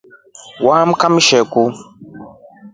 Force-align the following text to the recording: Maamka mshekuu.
Maamka 0.63 1.05
mshekuu. 1.15 1.69